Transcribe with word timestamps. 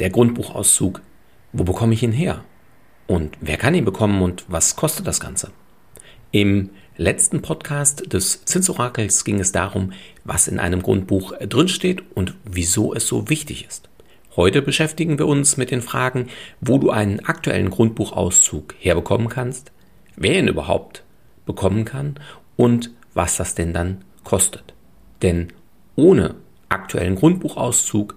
Der 0.00 0.10
Grundbuchauszug. 0.10 1.02
Wo 1.52 1.62
bekomme 1.62 1.94
ich 1.94 2.02
ihn 2.02 2.12
her? 2.12 2.44
Und 3.06 3.36
wer 3.40 3.56
kann 3.56 3.74
ihn 3.74 3.84
bekommen 3.84 4.22
und 4.22 4.44
was 4.48 4.74
kostet 4.74 5.06
das 5.06 5.20
Ganze? 5.20 5.52
Im 6.32 6.70
letzten 6.96 7.42
Podcast 7.42 8.12
des 8.12 8.44
Zinsorakels 8.44 9.24
ging 9.24 9.38
es 9.38 9.52
darum, 9.52 9.92
was 10.24 10.48
in 10.48 10.58
einem 10.58 10.82
Grundbuch 10.82 11.32
drinsteht 11.38 12.02
und 12.14 12.34
wieso 12.44 12.92
es 12.92 13.06
so 13.06 13.28
wichtig 13.28 13.66
ist. 13.66 13.88
Heute 14.34 14.62
beschäftigen 14.62 15.16
wir 15.18 15.28
uns 15.28 15.56
mit 15.56 15.70
den 15.70 15.80
Fragen, 15.80 16.26
wo 16.60 16.78
du 16.78 16.90
einen 16.90 17.20
aktuellen 17.20 17.70
Grundbuchauszug 17.70 18.74
herbekommen 18.80 19.28
kannst, 19.28 19.70
wer 20.16 20.40
ihn 20.40 20.48
überhaupt 20.48 21.04
bekommen 21.46 21.84
kann 21.84 22.18
und 22.56 22.90
was 23.14 23.36
das 23.36 23.54
denn 23.54 23.72
dann 23.72 24.04
kostet. 24.24 24.74
Denn 25.22 25.52
ohne 25.94 26.34
aktuellen 26.68 27.14
Grundbuchauszug 27.14 28.16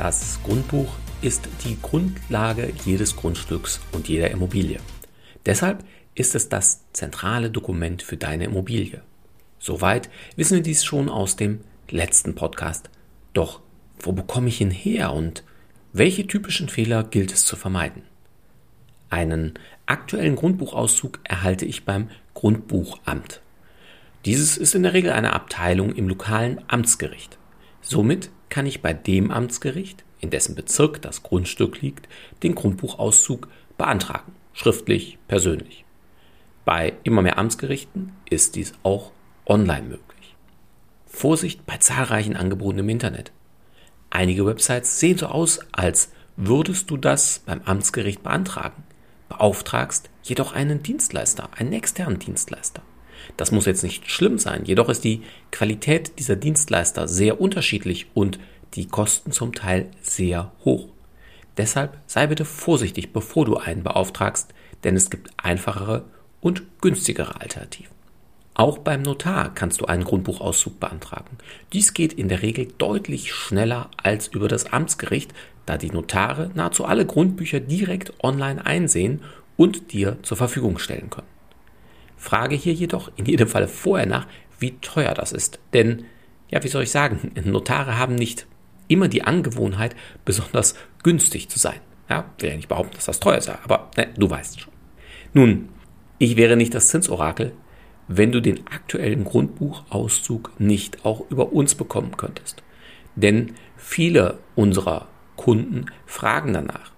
Das 0.00 0.40
Grundbuch 0.44 0.94
ist 1.20 1.46
die 1.62 1.76
Grundlage 1.78 2.72
jedes 2.86 3.16
Grundstücks 3.16 3.80
und 3.92 4.08
jeder 4.08 4.30
Immobilie. 4.30 4.80
Deshalb 5.44 5.84
ist 6.14 6.34
es 6.34 6.48
das 6.48 6.90
zentrale 6.94 7.50
Dokument 7.50 8.02
für 8.02 8.16
deine 8.16 8.44
Immobilie. 8.44 9.02
Soweit 9.58 10.08
wissen 10.36 10.54
wir 10.54 10.62
dies 10.62 10.86
schon 10.86 11.10
aus 11.10 11.36
dem 11.36 11.60
letzten 11.90 12.34
Podcast. 12.34 12.88
Doch 13.34 13.60
wo 13.98 14.12
bekomme 14.12 14.48
ich 14.48 14.62
ihn 14.62 14.70
her 14.70 15.12
und 15.12 15.44
welche 15.92 16.26
typischen 16.26 16.70
Fehler 16.70 17.04
gilt 17.04 17.30
es 17.30 17.44
zu 17.44 17.56
vermeiden? 17.56 18.00
Einen 19.10 19.52
aktuellen 19.84 20.36
Grundbuchauszug 20.36 21.20
erhalte 21.24 21.66
ich 21.66 21.84
beim 21.84 22.08
Grundbuchamt. 22.32 23.42
Dieses 24.24 24.56
ist 24.56 24.74
in 24.74 24.82
der 24.82 24.94
Regel 24.94 25.12
eine 25.12 25.34
Abteilung 25.34 25.94
im 25.94 26.08
lokalen 26.08 26.58
Amtsgericht. 26.68 27.36
Somit 27.82 28.30
kann 28.50 28.66
ich 28.66 28.82
bei 28.82 28.92
dem 28.92 29.30
Amtsgericht, 29.30 30.04
in 30.20 30.30
dessen 30.30 30.54
Bezirk 30.54 31.00
das 31.00 31.22
Grundstück 31.22 31.80
liegt, 31.80 32.08
den 32.42 32.54
Grundbuchauszug 32.54 33.48
beantragen, 33.78 34.32
schriftlich, 34.52 35.18
persönlich. 35.28 35.84
Bei 36.64 36.92
immer 37.04 37.22
mehr 37.22 37.38
Amtsgerichten 37.38 38.12
ist 38.28 38.56
dies 38.56 38.74
auch 38.82 39.12
online 39.46 39.82
möglich. 39.82 40.36
Vorsicht 41.06 41.64
bei 41.66 41.78
zahlreichen 41.78 42.36
Angeboten 42.36 42.80
im 42.80 42.88
Internet. 42.88 43.32
Einige 44.10 44.46
Websites 44.46 45.00
sehen 45.00 45.18
so 45.18 45.26
aus, 45.26 45.60
als 45.72 46.12
würdest 46.36 46.90
du 46.90 46.96
das 46.96 47.40
beim 47.40 47.62
Amtsgericht 47.62 48.22
beantragen, 48.22 48.84
beauftragst 49.28 50.10
jedoch 50.22 50.52
einen 50.52 50.82
Dienstleister, 50.82 51.48
einen 51.56 51.72
externen 51.72 52.18
Dienstleister. 52.18 52.82
Das 53.36 53.52
muss 53.52 53.66
jetzt 53.66 53.82
nicht 53.82 54.10
schlimm 54.10 54.38
sein, 54.38 54.64
jedoch 54.64 54.88
ist 54.88 55.04
die 55.04 55.22
Qualität 55.50 56.18
dieser 56.18 56.36
Dienstleister 56.36 57.08
sehr 57.08 57.40
unterschiedlich 57.40 58.06
und 58.14 58.38
die 58.74 58.86
Kosten 58.86 59.32
zum 59.32 59.54
Teil 59.54 59.88
sehr 60.02 60.52
hoch. 60.64 60.88
Deshalb 61.56 61.98
sei 62.06 62.26
bitte 62.26 62.44
vorsichtig, 62.44 63.12
bevor 63.12 63.44
du 63.44 63.56
einen 63.56 63.82
beauftragst, 63.82 64.54
denn 64.84 64.96
es 64.96 65.10
gibt 65.10 65.30
einfachere 65.36 66.04
und 66.40 66.62
günstigere 66.80 67.40
Alternativen. 67.40 68.00
Auch 68.54 68.78
beim 68.78 69.02
Notar 69.02 69.54
kannst 69.54 69.80
du 69.80 69.86
einen 69.86 70.04
Grundbuchauszug 70.04 70.80
beantragen. 70.80 71.38
Dies 71.72 71.94
geht 71.94 72.12
in 72.12 72.28
der 72.28 72.42
Regel 72.42 72.68
deutlich 72.78 73.32
schneller 73.32 73.90
als 73.96 74.28
über 74.28 74.48
das 74.48 74.72
Amtsgericht, 74.72 75.32
da 75.66 75.76
die 75.78 75.90
Notare 75.90 76.50
nahezu 76.54 76.84
alle 76.84 77.06
Grundbücher 77.06 77.60
direkt 77.60 78.12
online 78.22 78.64
einsehen 78.64 79.22
und 79.56 79.92
dir 79.92 80.18
zur 80.22 80.36
Verfügung 80.36 80.78
stellen 80.78 81.10
können. 81.10 81.29
Frage 82.20 82.54
hier 82.54 82.74
jedoch 82.74 83.10
in 83.16 83.24
jedem 83.24 83.48
Fall 83.48 83.66
vorher 83.66 84.06
nach, 84.06 84.26
wie 84.58 84.72
teuer 84.82 85.14
das 85.14 85.32
ist. 85.32 85.58
Denn, 85.72 86.04
ja, 86.50 86.62
wie 86.62 86.68
soll 86.68 86.82
ich 86.82 86.90
sagen, 86.90 87.32
Notare 87.44 87.96
haben 87.96 88.14
nicht 88.14 88.46
immer 88.88 89.08
die 89.08 89.22
Angewohnheit, 89.22 89.96
besonders 90.26 90.74
günstig 91.02 91.48
zu 91.48 91.58
sein. 91.58 91.80
Ja, 92.10 92.26
will 92.38 92.50
ja 92.50 92.56
nicht 92.56 92.68
behaupten, 92.68 92.94
dass 92.94 93.06
das 93.06 93.20
teuer 93.20 93.40
sei, 93.40 93.56
aber 93.64 93.90
ne, 93.96 94.08
du 94.18 94.28
weißt 94.28 94.60
schon. 94.60 94.72
Nun, 95.32 95.70
ich 96.18 96.36
wäre 96.36 96.56
nicht 96.56 96.74
das 96.74 96.88
Zinsorakel, 96.88 97.52
wenn 98.06 98.32
du 98.32 98.42
den 98.42 98.66
aktuellen 98.66 99.24
Grundbuchauszug 99.24 100.52
nicht 100.58 101.06
auch 101.06 101.22
über 101.30 101.54
uns 101.54 101.74
bekommen 101.74 102.18
könntest. 102.18 102.62
Denn 103.16 103.54
viele 103.76 104.40
unserer 104.56 105.08
Kunden 105.36 105.86
fragen 106.04 106.52
danach. 106.52 106.92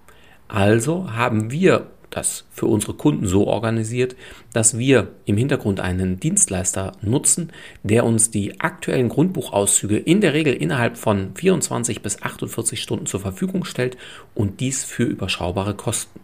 Also 0.49 1.13
haben 1.13 1.49
wir 1.49 1.92
das 2.15 2.45
für 2.51 2.67
unsere 2.67 2.93
Kunden 2.93 3.27
so 3.27 3.47
organisiert, 3.47 4.15
dass 4.53 4.77
wir 4.77 5.09
im 5.25 5.37
Hintergrund 5.37 5.79
einen 5.79 6.19
Dienstleister 6.19 6.93
nutzen, 7.01 7.51
der 7.83 8.05
uns 8.05 8.31
die 8.31 8.61
aktuellen 8.61 9.09
Grundbuchauszüge 9.09 9.97
in 9.97 10.21
der 10.21 10.33
Regel 10.33 10.53
innerhalb 10.53 10.97
von 10.97 11.35
24 11.35 12.01
bis 12.01 12.21
48 12.21 12.81
Stunden 12.81 13.05
zur 13.05 13.19
Verfügung 13.19 13.65
stellt 13.65 13.97
und 14.35 14.59
dies 14.59 14.83
für 14.83 15.03
überschaubare 15.03 15.73
Kosten. 15.73 16.19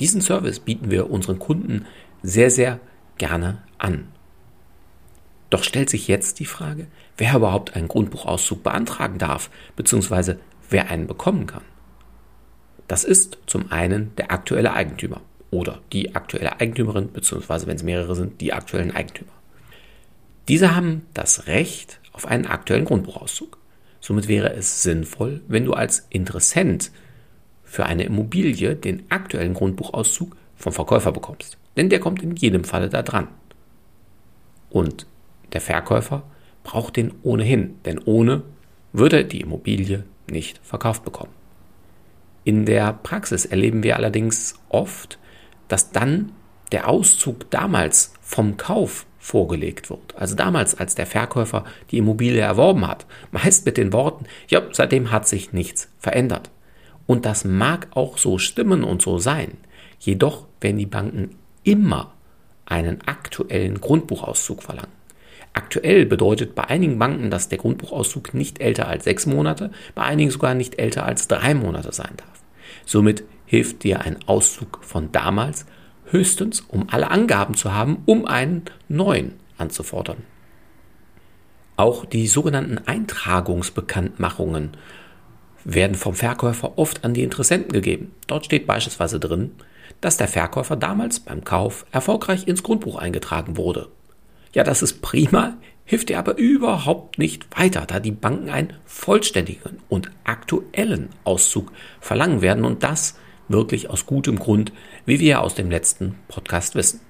Diesen 0.00 0.20
Service 0.20 0.60
bieten 0.60 0.90
wir 0.90 1.10
unseren 1.10 1.38
Kunden 1.38 1.86
sehr, 2.22 2.50
sehr 2.50 2.80
gerne 3.18 3.62
an. 3.78 4.08
Doch 5.50 5.62
stellt 5.62 5.90
sich 5.90 6.08
jetzt 6.08 6.40
die 6.40 6.46
Frage, 6.46 6.86
wer 7.16 7.36
überhaupt 7.36 7.76
einen 7.76 7.86
Grundbuchauszug 7.86 8.62
beantragen 8.62 9.18
darf, 9.18 9.50
beziehungsweise 9.76 10.40
wer 10.68 10.90
einen 10.90 11.06
bekommen 11.06 11.46
kann. 11.46 11.62
Das 12.88 13.04
ist 13.04 13.38
zum 13.46 13.70
einen 13.72 14.14
der 14.16 14.30
aktuelle 14.30 14.74
Eigentümer 14.74 15.20
oder 15.50 15.80
die 15.92 16.14
aktuelle 16.14 16.60
Eigentümerin, 16.60 17.12
beziehungsweise 17.12 17.66
wenn 17.66 17.76
es 17.76 17.82
mehrere 17.82 18.14
sind, 18.14 18.40
die 18.40 18.52
aktuellen 18.52 18.90
Eigentümer. 18.90 19.32
Diese 20.48 20.74
haben 20.76 21.06
das 21.14 21.46
Recht 21.46 22.00
auf 22.12 22.26
einen 22.26 22.46
aktuellen 22.46 22.84
Grundbuchauszug. 22.84 23.58
Somit 24.00 24.28
wäre 24.28 24.52
es 24.52 24.82
sinnvoll, 24.82 25.40
wenn 25.48 25.64
du 25.64 25.72
als 25.72 26.06
Interessent 26.10 26.90
für 27.64 27.86
eine 27.86 28.04
Immobilie 28.04 28.76
den 28.76 29.04
aktuellen 29.10 29.54
Grundbuchauszug 29.54 30.36
vom 30.56 30.72
Verkäufer 30.72 31.12
bekommst. 31.12 31.56
Denn 31.76 31.88
der 31.88 32.00
kommt 32.00 32.22
in 32.22 32.36
jedem 32.36 32.64
Falle 32.64 32.88
da 32.88 33.02
dran. 33.02 33.28
Und 34.68 35.06
der 35.52 35.60
Verkäufer 35.60 36.22
braucht 36.62 36.96
den 36.96 37.12
ohnehin, 37.22 37.76
denn 37.84 37.98
ohne 37.98 38.42
würde 38.92 39.24
die 39.24 39.40
Immobilie 39.40 40.04
nicht 40.30 40.60
verkauft 40.62 41.04
bekommen. 41.04 41.32
In 42.44 42.66
der 42.66 42.92
Praxis 42.92 43.46
erleben 43.46 43.82
wir 43.82 43.96
allerdings 43.96 44.54
oft, 44.68 45.18
dass 45.68 45.90
dann 45.90 46.32
der 46.72 46.88
Auszug 46.88 47.50
damals 47.50 48.14
vom 48.20 48.56
Kauf 48.56 49.06
vorgelegt 49.18 49.88
wird. 49.88 50.14
Also 50.16 50.34
damals, 50.34 50.74
als 50.74 50.94
der 50.94 51.06
Verkäufer 51.06 51.64
die 51.90 51.98
Immobilie 51.98 52.42
erworben 52.42 52.86
hat. 52.86 53.06
Meist 53.32 53.64
mit 53.64 53.78
den 53.78 53.92
Worten, 53.92 54.26
ja, 54.48 54.62
seitdem 54.72 55.10
hat 55.10 55.26
sich 55.26 55.52
nichts 55.52 55.88
verändert. 55.98 56.50
Und 57.06 57.24
das 57.24 57.44
mag 57.44 57.88
auch 57.94 58.18
so 58.18 58.38
stimmen 58.38 58.84
und 58.84 59.00
so 59.00 59.18
sein. 59.18 59.56
Jedoch 59.98 60.46
werden 60.60 60.78
die 60.78 60.86
Banken 60.86 61.36
immer 61.62 62.12
einen 62.66 63.00
aktuellen 63.06 63.80
Grundbuchauszug 63.80 64.62
verlangen. 64.62 64.92
Aktuell 65.54 66.04
bedeutet 66.04 66.56
bei 66.56 66.64
einigen 66.64 66.98
Banken, 66.98 67.30
dass 67.30 67.48
der 67.48 67.58
Grundbuchauszug 67.58 68.34
nicht 68.34 68.60
älter 68.60 68.88
als 68.88 69.04
sechs 69.04 69.24
Monate, 69.24 69.70
bei 69.94 70.02
einigen 70.02 70.30
sogar 70.30 70.54
nicht 70.54 70.78
älter 70.80 71.06
als 71.06 71.28
drei 71.28 71.54
Monate 71.54 71.92
sein 71.92 72.12
darf. 72.16 72.42
Somit 72.84 73.24
hilft 73.46 73.84
dir 73.84 74.00
ein 74.00 74.18
Auszug 74.26 74.80
von 74.82 75.12
damals 75.12 75.64
höchstens, 76.06 76.60
um 76.60 76.88
alle 76.90 77.10
Angaben 77.10 77.54
zu 77.54 77.72
haben, 77.72 78.02
um 78.04 78.26
einen 78.26 78.64
neuen 78.88 79.34
anzufordern. 79.56 80.18
Auch 81.76 82.04
die 82.04 82.26
sogenannten 82.26 82.78
Eintragungsbekanntmachungen 82.78 84.76
werden 85.64 85.96
vom 85.96 86.14
Verkäufer 86.14 86.78
oft 86.78 87.04
an 87.04 87.14
die 87.14 87.22
Interessenten 87.22 87.72
gegeben. 87.72 88.12
Dort 88.26 88.44
steht 88.44 88.66
beispielsweise 88.66 89.20
drin, 89.20 89.52
dass 90.00 90.16
der 90.16 90.28
Verkäufer 90.28 90.76
damals 90.76 91.20
beim 91.20 91.44
Kauf 91.44 91.86
erfolgreich 91.92 92.46
ins 92.48 92.62
Grundbuch 92.62 92.96
eingetragen 92.96 93.56
wurde. 93.56 93.88
Ja, 94.54 94.62
das 94.62 94.82
ist 94.82 95.02
prima, 95.02 95.58
hilft 95.84 96.10
dir 96.10 96.18
aber 96.20 96.38
überhaupt 96.38 97.18
nicht 97.18 97.46
weiter, 97.58 97.86
da 97.86 97.98
die 97.98 98.12
Banken 98.12 98.50
einen 98.50 98.72
vollständigen 98.86 99.82
und 99.88 100.12
aktuellen 100.22 101.08
Auszug 101.24 101.72
verlangen 102.00 102.40
werden 102.40 102.64
und 102.64 102.84
das 102.84 103.18
wirklich 103.48 103.90
aus 103.90 104.06
gutem 104.06 104.38
Grund, 104.38 104.72
wie 105.06 105.18
wir 105.18 105.42
aus 105.42 105.56
dem 105.56 105.70
letzten 105.70 106.14
Podcast 106.28 106.76
wissen. 106.76 107.00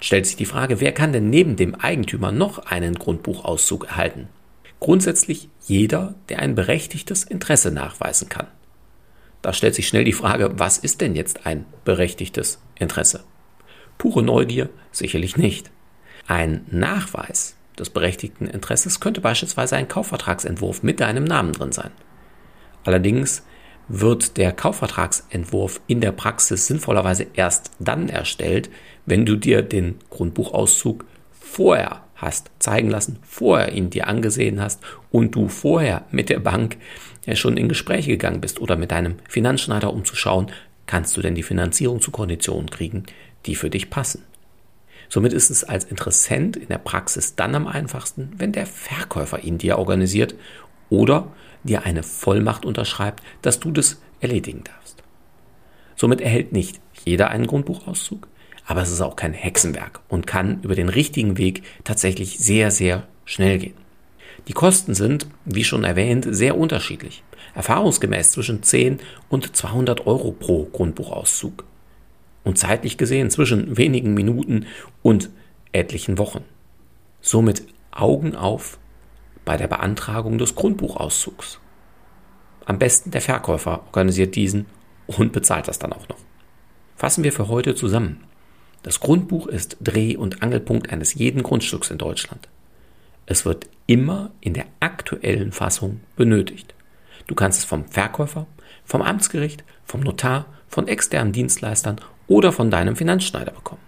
stellt 0.00 0.26
sich 0.26 0.36
die 0.36 0.44
Frage, 0.44 0.80
wer 0.80 0.92
kann 0.92 1.12
denn 1.12 1.30
neben 1.30 1.56
dem 1.56 1.74
Eigentümer 1.74 2.32
noch 2.32 2.58
einen 2.58 2.94
Grundbuchauszug 2.94 3.86
erhalten? 3.86 4.28
Grundsätzlich 4.78 5.48
jeder, 5.66 6.14
der 6.28 6.38
ein 6.38 6.54
berechtigtes 6.54 7.24
Interesse 7.24 7.72
nachweisen 7.72 8.28
kann. 8.28 8.46
Da 9.42 9.52
stellt 9.52 9.74
sich 9.74 9.88
schnell 9.88 10.04
die 10.04 10.12
Frage, 10.12 10.52
was 10.56 10.78
ist 10.78 11.00
denn 11.00 11.16
jetzt 11.16 11.46
ein 11.46 11.64
berechtigtes 11.84 12.60
Interesse? 12.78 13.24
Pure 13.96 14.22
Neugier 14.22 14.68
sicherlich 14.92 15.36
nicht. 15.36 15.72
Ein 16.26 16.64
Nachweis 16.70 17.54
des 17.78 17.90
berechtigten 17.90 18.46
Interesses 18.46 19.00
könnte 19.00 19.20
beispielsweise 19.20 19.76
ein 19.76 19.88
Kaufvertragsentwurf 19.88 20.82
mit 20.82 21.00
deinem 21.00 21.24
Namen 21.24 21.52
drin 21.52 21.72
sein. 21.72 21.90
Allerdings 22.84 23.42
wird 23.88 24.36
der 24.36 24.52
Kaufvertragsentwurf 24.52 25.80
in 25.86 26.00
der 26.00 26.12
Praxis 26.12 26.66
sinnvollerweise 26.66 27.26
erst 27.34 27.70
dann 27.78 28.08
erstellt, 28.08 28.68
wenn 29.06 29.24
du 29.24 29.36
dir 29.36 29.62
den 29.62 29.96
Grundbuchauszug 30.10 31.04
vorher 31.30 32.02
hast 32.14 32.50
zeigen 32.58 32.90
lassen, 32.90 33.18
vorher 33.22 33.72
ihn 33.72 33.90
dir 33.90 34.08
angesehen 34.08 34.60
hast 34.60 34.82
und 35.10 35.34
du 35.34 35.48
vorher 35.48 36.04
mit 36.10 36.28
der 36.28 36.40
Bank 36.40 36.76
ja 37.24 37.36
schon 37.36 37.56
in 37.56 37.68
Gespräche 37.68 38.10
gegangen 38.10 38.40
bist 38.40 38.60
oder 38.60 38.76
mit 38.76 38.90
deinem 38.90 39.16
Finanzschneider, 39.28 39.92
um 39.92 40.04
zu 40.04 40.16
schauen, 40.16 40.50
kannst 40.86 41.16
du 41.16 41.22
denn 41.22 41.34
die 41.34 41.42
Finanzierung 41.42 42.00
zu 42.00 42.10
Konditionen 42.10 42.70
kriegen, 42.70 43.04
die 43.46 43.54
für 43.54 43.70
dich 43.70 43.88
passen. 43.88 44.24
Somit 45.08 45.32
ist 45.32 45.50
es 45.50 45.64
als 45.64 45.84
Interessent 45.84 46.56
in 46.56 46.68
der 46.68 46.78
Praxis 46.78 47.34
dann 47.34 47.54
am 47.54 47.66
einfachsten, 47.66 48.32
wenn 48.36 48.52
der 48.52 48.66
Verkäufer 48.66 49.40
ihn 49.40 49.58
dir 49.58 49.78
organisiert 49.78 50.34
oder 50.90 51.32
dir 51.64 51.84
eine 51.84 52.02
Vollmacht 52.02 52.64
unterschreibt, 52.64 53.22
dass 53.42 53.60
du 53.60 53.70
das 53.70 54.00
erledigen 54.20 54.64
darfst. 54.64 55.02
Somit 55.96 56.20
erhält 56.20 56.52
nicht 56.52 56.80
jeder 57.04 57.30
einen 57.30 57.46
Grundbuchauszug, 57.46 58.28
aber 58.66 58.82
es 58.82 58.92
ist 58.92 59.00
auch 59.00 59.16
kein 59.16 59.32
Hexenwerk 59.32 60.00
und 60.08 60.26
kann 60.26 60.60
über 60.62 60.74
den 60.74 60.90
richtigen 60.90 61.38
Weg 61.38 61.62
tatsächlich 61.84 62.38
sehr, 62.38 62.70
sehr 62.70 63.08
schnell 63.24 63.58
gehen. 63.58 63.74
Die 64.46 64.52
Kosten 64.52 64.94
sind, 64.94 65.26
wie 65.44 65.64
schon 65.64 65.84
erwähnt, 65.84 66.26
sehr 66.30 66.56
unterschiedlich. 66.56 67.22
Erfahrungsgemäß 67.54 68.30
zwischen 68.30 68.62
10 68.62 69.00
und 69.28 69.56
200 69.56 70.06
Euro 70.06 70.32
pro 70.32 70.64
Grundbuchauszug. 70.64 71.64
Und 72.44 72.58
zeitlich 72.58 72.96
gesehen 72.96 73.30
zwischen 73.30 73.76
wenigen 73.76 74.14
Minuten 74.14 74.66
und 75.02 75.30
etlichen 75.72 76.18
Wochen. 76.18 76.44
Somit 77.20 77.64
Augen 77.90 78.36
auf 78.36 78.78
bei 79.44 79.56
der 79.56 79.66
Beantragung 79.66 80.38
des 80.38 80.54
Grundbuchauszugs. 80.54 81.58
Am 82.64 82.78
besten 82.78 83.10
der 83.10 83.22
Verkäufer 83.22 83.82
organisiert 83.86 84.36
diesen 84.36 84.66
und 85.06 85.32
bezahlt 85.32 85.68
das 85.68 85.78
dann 85.78 85.92
auch 85.92 86.08
noch. 86.08 86.18
Fassen 86.96 87.24
wir 87.24 87.32
für 87.32 87.48
heute 87.48 87.74
zusammen. 87.74 88.24
Das 88.82 89.00
Grundbuch 89.00 89.46
ist 89.46 89.76
Dreh- 89.80 90.16
und 90.16 90.42
Angelpunkt 90.42 90.90
eines 90.90 91.14
jeden 91.14 91.42
Grundstücks 91.42 91.90
in 91.90 91.98
Deutschland. 91.98 92.48
Es 93.26 93.44
wird 93.44 93.68
immer 93.86 94.30
in 94.40 94.54
der 94.54 94.66
aktuellen 94.80 95.52
Fassung 95.52 96.00
benötigt. 96.16 96.74
Du 97.26 97.34
kannst 97.34 97.58
es 97.58 97.64
vom 97.64 97.86
Verkäufer, 97.86 98.46
vom 98.84 99.02
Amtsgericht, 99.02 99.64
vom 99.84 100.00
Notar, 100.00 100.46
von 100.68 100.88
externen 100.88 101.32
Dienstleistern 101.32 102.00
oder 102.28 102.52
von 102.52 102.70
deinem 102.70 102.94
Finanzschneider 102.94 103.52
bekommen. 103.52 103.82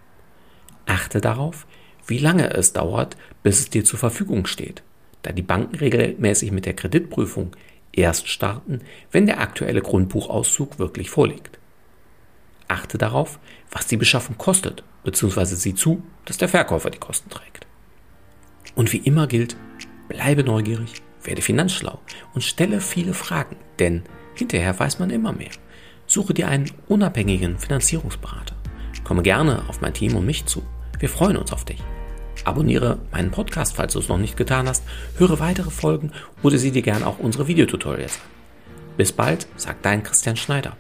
Achte 0.87 1.21
darauf, 1.21 1.67
wie 2.07 2.19
lange 2.19 2.53
es 2.53 2.73
dauert, 2.73 3.17
bis 3.43 3.61
es 3.61 3.71
dir 3.71 3.85
zur 3.85 3.99
Verfügung 3.99 4.47
steht 4.47 4.83
da 5.23 5.33
die 5.33 5.43
Banken 5.43 5.77
regelmäßig 5.77 6.51
mit 6.53 6.67
der 6.67 6.75
Kreditprüfung 6.75 7.55
erst 7.93 8.29
starten, 8.29 8.81
wenn 9.11 9.27
der 9.27 9.41
aktuelle 9.41 9.83
Grundbuchauszug 9.83 10.79
wirklich 10.79 11.11
vorliegt. 11.11 11.59
Achte 12.69 12.99
darauf, 12.99 13.39
was 13.71 13.87
die 13.87 13.97
Beschaffung 13.97 14.39
kostet, 14.39 14.85
beziehungsweise 15.05 15.57
sieh 15.57 15.75
zu, 15.75 16.03
dass 16.25 16.39
der 16.39 16.49
Verkäufer 16.49 16.91
die 16.91 16.99
Kosten 16.99 17.29
trägt. 17.31 17.67
Und 18.77 18.93
wie 18.93 18.99
immer 18.99 19.27
gilt, 19.27 19.57
bleibe 20.09 20.45
neugierig, 20.45 21.03
werde 21.23 21.43
finanzschlau 21.43 21.99
und 22.33 22.43
stelle 22.43 22.81
viele 22.81 23.13
Fragen, 23.13 23.57
denn 23.79 24.05
hinterher 24.35 24.79
weiß 24.79 25.01
man 25.01 25.11
immer 25.11 25.33
mehr. 25.33 25.51
Suche 26.11 26.35
dir 26.35 26.49
einen 26.49 26.69
unabhängigen 26.89 27.57
Finanzierungsberater. 27.57 28.57
Komme 29.05 29.23
gerne 29.23 29.62
auf 29.69 29.81
mein 29.81 29.95
Team 29.95 30.17
und 30.17 30.27
mich 30.27 30.45
zu. 30.45 30.61
Wir 30.99 31.09
freuen 31.09 31.37
uns 31.37 31.53
auf 31.53 31.65
dich. 31.65 31.81
Abonniere 32.45 32.99
meinen 33.12 33.31
Podcast, 33.31 33.77
falls 33.77 33.93
du 33.93 34.01
es 34.01 34.09
noch 34.09 34.19
nicht 34.19 34.37
getan 34.37 34.67
hast, 34.67 34.83
höre 35.19 35.39
weitere 35.39 35.71
Folgen 35.71 36.11
oder 36.43 36.59
sieh 36.59 36.73
dir 36.73 36.83
gerne 36.83 37.07
auch 37.07 37.21
unsere 37.21 37.47
Videotutorials 37.47 38.17
an. 38.17 38.23
Bis 38.97 39.12
bald, 39.12 39.47
sagt 39.55 39.85
dein 39.85 40.03
Christian 40.03 40.37
Schneider, 40.37 40.77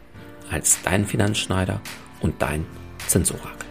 als 0.50 0.82
dein 0.82 1.06
Finanzschneider 1.06 1.80
und 2.20 2.42
dein 2.42 2.66
Zinsorakel. 3.06 3.69